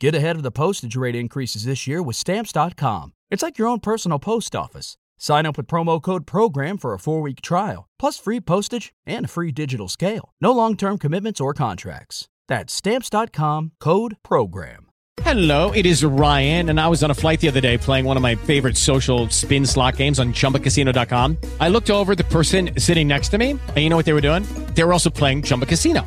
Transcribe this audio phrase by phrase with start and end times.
[0.00, 3.12] Get ahead of the postage rate increases this year with Stamps.com.
[3.30, 4.96] It's like your own personal post office.
[5.18, 9.26] Sign up with promo code PROGRAM for a four week trial, plus free postage and
[9.26, 10.32] a free digital scale.
[10.40, 12.28] No long term commitments or contracts.
[12.48, 14.86] That's Stamps.com code PROGRAM.
[15.22, 18.16] Hello, it is Ryan, and I was on a flight the other day playing one
[18.16, 21.36] of my favorite social spin slot games on chumbacasino.com.
[21.60, 24.22] I looked over the person sitting next to me, and you know what they were
[24.22, 24.44] doing?
[24.74, 26.06] They were also playing Chumba Casino.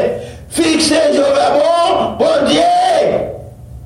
[0.95, 2.61] je vais bon, bon Dieu.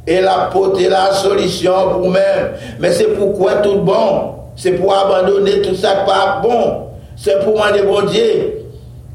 [0.07, 2.51] Et la porter la solution pour vous-même.
[2.79, 4.35] Mais c'est pourquoi tout bon.
[4.55, 6.87] C'est pour abandonner tout ça qui pas bon.
[7.17, 8.65] C'est pour demander bon Dieu.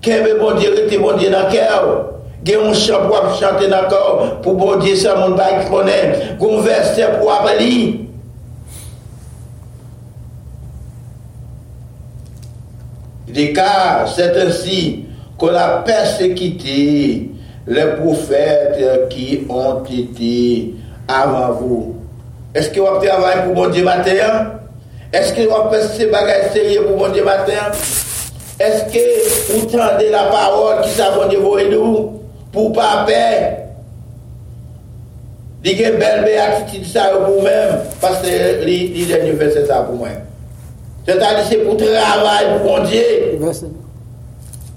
[0.02, 2.06] Qu'est-ce que bon Dieu rete bon Dieu le cœur?
[2.42, 6.36] Gen un chant pour chanter dans le corps, pour bon Dieu, mon bail qui connaît.
[6.38, 8.06] Gon verset pour appeler.
[13.28, 15.04] Des cas, c'est ainsi
[15.36, 17.30] qu'on a persécuté
[17.66, 20.74] les prophètes qui ont été
[21.08, 21.94] avant vous.
[22.54, 24.52] Est-ce que vous travaillez pour bon Dieu matin?
[25.12, 27.70] Est-ce que vous faites ces bagages sérieux pour bon Dieu matin?
[28.58, 32.20] Est-ce que vous tendez la parole qui s'abonne de vous et nous
[32.52, 33.56] pour pas paix?
[35.62, 40.08] Dites une belle béatitude ça pour vous-même parce que les derniers versets ça pour moi.
[41.06, 43.38] C'est-à-dire c'est pour travail pour bon Dieu.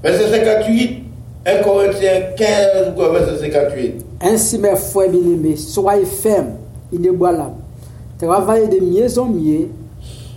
[0.04, 1.03] Verset 58,
[1.46, 4.06] 1 Corinthiens 15, verset 58.
[4.22, 6.56] Ainsi, mes frères bien-aimés, soyez fermes,
[6.92, 7.58] inébranlables.
[8.18, 9.68] Travaillez de mieux en mieux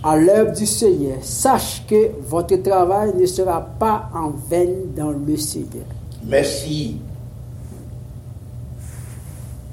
[0.03, 1.17] à l'œuvre du Seigneur.
[1.21, 5.85] Sache que votre travail ne sera pas en vain dans le Seigneur.
[6.25, 6.97] Merci.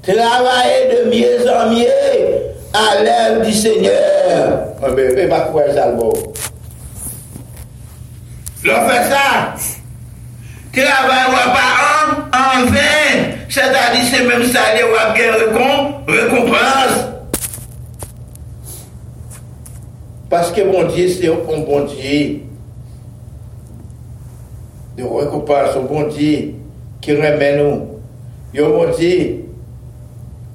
[0.01, 4.69] Travaillez de mieux en mieux à l'œuvre du Seigneur.
[4.81, 6.13] Ah, mais, mais, pas ça, le mot.
[8.63, 9.55] L'on fait ça.
[10.75, 13.31] Travail ou pas en, vain.
[13.49, 17.05] C'est-à-dire, c'est même ça, les ou bien récom- récompense.
[20.29, 22.39] Parce que mon Dieu, c'est un bon Dieu.
[24.97, 26.53] De récompense, un bon Dieu
[27.01, 27.81] qui remet nous.
[28.53, 29.45] Il un bon Dieu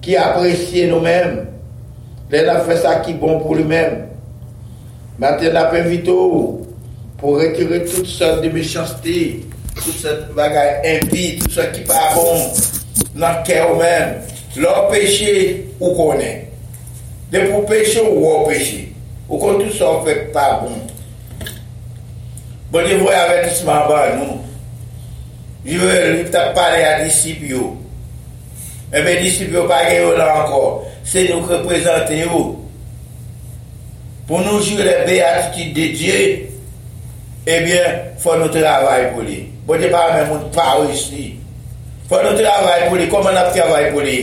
[0.00, 1.46] qui apprécie nous-mêmes.
[2.32, 4.06] Il a fait ça qui est bon pour lui-même.
[5.18, 6.10] Maintenant, on a invité
[7.18, 9.44] pour retirer toutes sortes de méchanceté,
[9.78, 12.46] tout se bagay impi, tout se ki pa bon
[13.20, 14.18] nan kè ou men,
[14.60, 15.32] lò peche
[15.78, 16.30] ou konè.
[17.30, 18.88] De pou peche ou wò peche.
[19.28, 20.80] Ou kon tout sa ou fè pa bon.
[22.70, 24.38] Bon, di vwe avetisman ban nou.
[25.66, 27.76] Di vwe li ta pale a disip yo.
[28.90, 30.82] Ebe disip yo pa gen yo la ankor.
[31.06, 32.42] Se nou reprezentè yo.
[34.26, 36.18] Pou nou jure beatitude de Diyo,
[37.50, 39.40] ebyen, eh fò nou travay pou li.
[39.70, 41.28] Bote pa men moun pa ou isli.
[42.10, 44.16] Fwa nou travay pou li, koman ap travay pou li?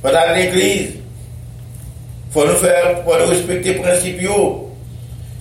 [0.00, 0.94] Fwa nan l'eglize.
[2.32, 2.70] Fwa nou fè,
[3.02, 4.38] fwa nou respekte prinsip yo.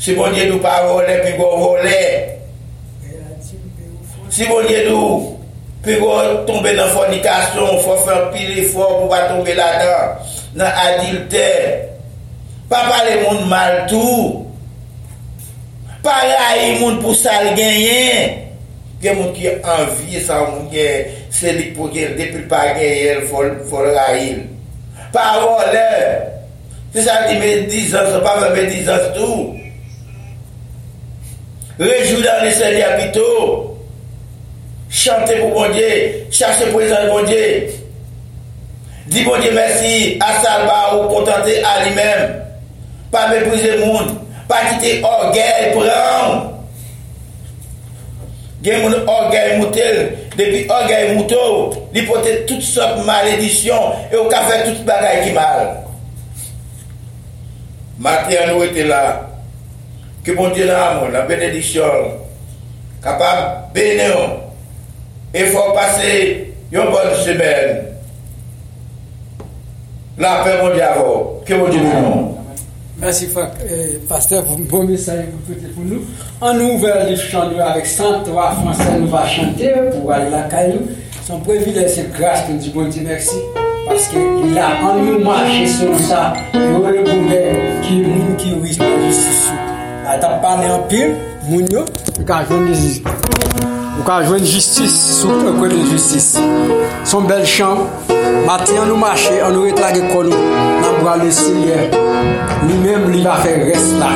[0.03, 2.01] Si moun diye nou pa vole, pi go vole.
[4.35, 5.37] Si moun diye nou,
[5.85, 6.17] pi go
[6.49, 11.45] tombe nan fornikasyon, fwa fè pil efor pou pa tombe la dan, nan adilte.
[12.67, 14.43] Pa pale moun mal tou.
[16.03, 18.43] Pa rayi moun pou sal genyen.
[19.03, 23.91] gen moun ki anvye sa moun gen selik pou gen depil pa gen yel fol
[23.93, 24.41] ra yil.
[25.13, 25.87] Parol lè.
[26.93, 29.53] Se sa di men dizans, se pa men dizans tou.
[31.77, 33.25] Rejou dan le sèli apito.
[34.89, 37.67] Chante pou bon Dieu, chache prezant bon Dieu.
[39.07, 42.39] Di bon Dieu merci, a salva ou kontante a li men.
[43.11, 44.15] Pa mepouze moun,
[44.49, 46.56] pa kite orgel pran.
[48.67, 54.41] Gen moun orgay moutel, depi orgay moutou, li pote tout sop maledisyon, e ou ka
[54.43, 55.61] fe tout bagay ki mal.
[58.03, 58.99] Mati an ou ete la,
[60.27, 62.11] ki bon di nan moun, la benedisyon,
[63.05, 64.35] kapab bene ou,
[65.31, 66.11] e fò pase
[66.75, 67.85] yon bon semen.
[70.19, 71.15] La pe moun di avò,
[71.47, 72.27] ki moun di moun moun.
[73.03, 76.01] Euh, pasteur, pour bon message que vous faites pour nous.
[76.41, 80.79] On nous les chants nous avec 103 français, nous va chanter pour aller la caillou.
[81.23, 83.35] C'est un privilège, c'est grâce que nous disons bon Dieu merci.
[83.87, 87.03] Parce que là, on nous marche sur ça, et on le
[87.81, 89.49] qui est qui riche la justice.
[90.07, 91.15] A ta parlé en pile,
[94.23, 94.95] jwenn justice.
[95.21, 96.39] Sou un kwen de justice.
[97.03, 97.85] Son bel chan,
[98.47, 102.06] mati an nou marche, an nou retlage kon nou, nan bra le seigneur.
[102.65, 104.11] Li mèm li va fè res la.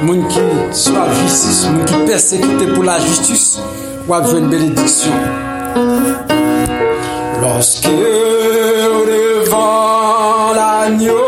[0.00, 3.60] Moun sou la justice, moun ki persekute pou la justice,
[4.08, 5.18] wap jwenn benediksyon.
[7.42, 7.94] Lorsque
[9.48, 11.27] devant l'agneau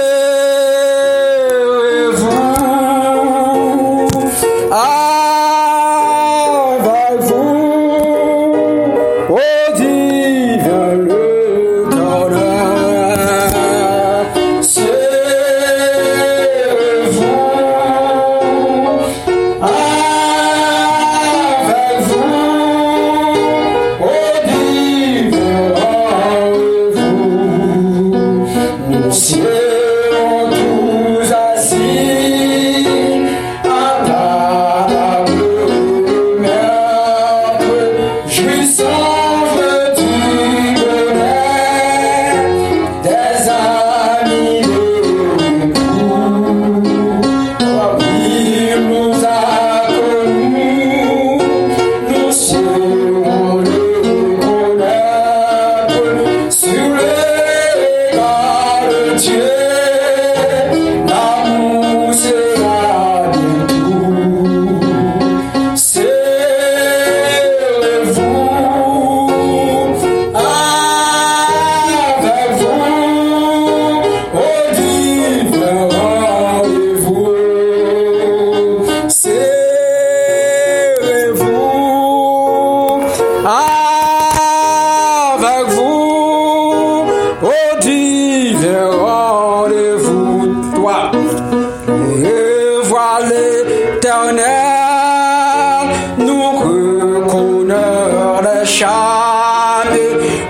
[96.17, 100.03] nous reconnaître les charmes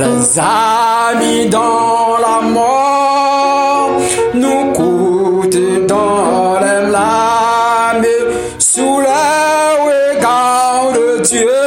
[0.00, 3.90] les amis dans la mort,
[4.34, 8.06] nous coûter dans les larmes,
[8.58, 9.24] sous le
[9.88, 11.61] regard de Dieu, le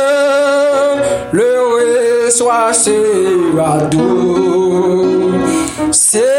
[2.36, 5.32] ce soir sera doux.
[5.92, 6.35] C'est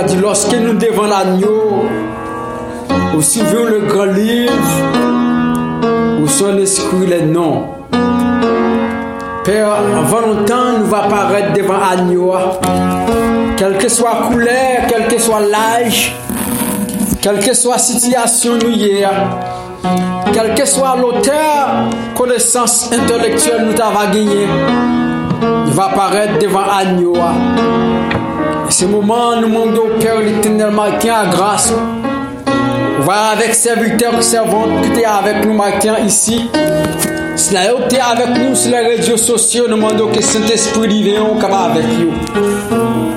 [0.00, 1.84] a dit, lorsque nous devons l'agneau,
[3.14, 4.52] ou suivons le grand livre,
[6.22, 7.64] où sont inscrits les noms.
[9.44, 12.32] Père, avant longtemps, nous va paraître devant l'agneau.
[13.56, 16.16] Quelle que soit la couleur, quel que soit l'âge,
[17.20, 19.04] quelle que soit la situation nous y
[20.32, 24.46] quel que soit l'auteur, connaissance intellectuelle nous avons gagné,
[25.66, 27.14] il va apparaître devant l'agneau.
[28.80, 31.70] Et ce moment, nous demandons au Père l'éternel matin à grâce.
[33.00, 36.48] Va avec serviteurs et servantes qui étaient avec nous matin ici.
[37.36, 41.38] Si la te avec nous sur les réseaux sociaux, nous demandons que Saint-Esprit divin on
[41.38, 42.12] avec nous.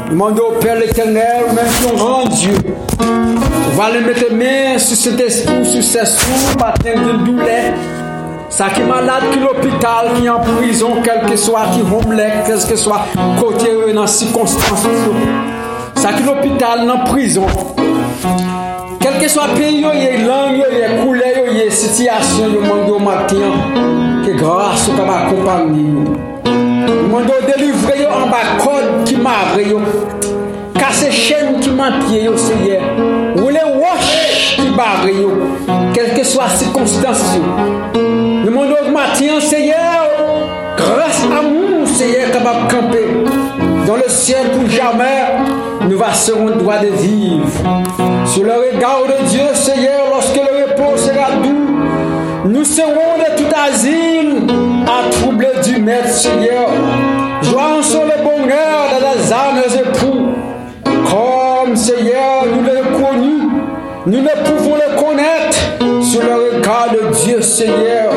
[0.07, 2.55] Nous demandons au Père l'éternel, même si on rend Dieu.
[2.99, 7.73] On va le mettre main sur cet esprit, sur ses sous, matin de douleur.
[8.53, 12.99] Sa ki malade ki l'opital, ki an prizon, kelke swa ki homlek, kelke swa
[13.39, 15.13] kote yo nan sikonstans yo.
[15.97, 17.49] Sa ki l'opital nan prizon.
[19.01, 23.57] Kelke swa peyi yo ye lang yo, ye koule yo, ye sityasyon yo mando matyan,
[24.21, 26.05] ke gras yo kama kompanyi yo.
[27.09, 29.81] Mando delivre yo an bakod ki mavre yo,
[30.77, 32.77] kase chen ki mantye yo seye,
[33.41, 35.33] wile wosh ki bavre yo,
[35.97, 38.22] kelke swa sikonstasyon yo.
[39.15, 40.09] Seigneur.
[40.75, 43.07] Grâce à nous, Seigneur, capable de camper
[43.85, 45.25] dans le ciel pour jamais,
[45.87, 47.47] nous serons droit de vivre.
[48.25, 53.55] Sur le regard de Dieu, Seigneur, lorsque le repos sera doux, nous serons de tout
[53.55, 54.47] asile
[54.87, 56.69] à troubler du maître, Seigneur.
[57.43, 59.61] Joie sur le bonheur de les âmes
[64.05, 65.57] Nous ne pouvons le connaître
[66.01, 68.11] sur le regard de Dieu Seigneur.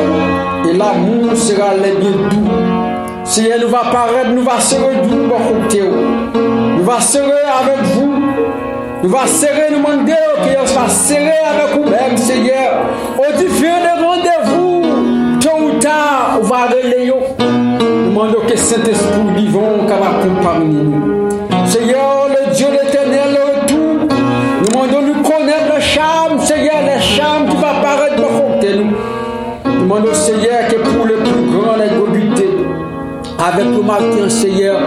[0.69, 3.23] Et l'amour sera les bien doux.
[3.23, 5.83] Seigneur nous va paraître, nous va serrer doux bon côté.
[6.77, 8.13] Nous va serrer avec vous.
[9.01, 12.81] Nous va serrer, nous demander que nous va serrer avec vous-même, Seigneur.
[13.17, 17.13] Au divin de rendez-vous, tôt ou tard, on va relayer.
[17.39, 21.16] Nous demandons que Saint-Esprit vivant, qu'on va parmi nous.
[29.97, 31.89] Nous demandons, Seigneur, que pour le plus grand, les
[33.39, 34.79] avec le matin, Seigneur,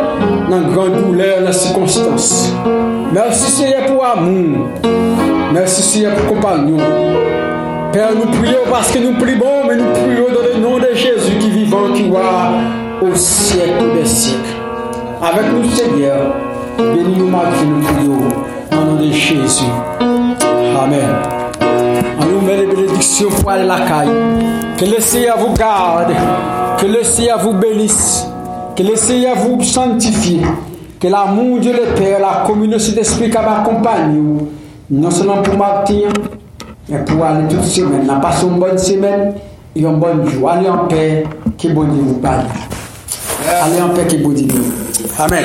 [0.49, 2.53] dans grande douleur, dans les circonstances.
[3.13, 4.69] Merci, Seigneur, pour amour.
[5.53, 6.79] Merci, Seigneur, pour compagnon.
[7.93, 11.39] Père, nous prions parce que nous prions, mais nous prions dans le nom de Jésus
[11.41, 12.53] qui vivant, qui va
[13.03, 14.39] au siècle des siècles.
[15.23, 16.35] Avec nous, Seigneur,
[16.79, 18.29] bénis-nous, Marie, nous prions,
[18.73, 19.65] au nom de Jésus.
[20.81, 21.40] Amen.
[22.41, 24.09] On nous met les bénédictions pour aller la caille.
[24.79, 26.13] Que le Seigneur vous garde.
[26.79, 28.27] Que le Seigneur vous bénisse.
[28.77, 30.41] Que le Seigneur vous sanctifie.
[30.99, 34.23] Que l'amour de le Père, la communauté d'esprit qui accompagne
[34.91, 36.09] non seulement pour Martin,
[36.89, 38.07] mais pour aller toute semaine.
[38.07, 39.35] N'a passé une bonne semaine
[39.77, 40.51] et un bon jour.
[40.51, 41.25] Allez en paix,
[41.59, 42.45] que bon Dieu vous parle.
[43.63, 44.49] Allez en paix, que bon Dieu
[45.19, 45.45] Amen.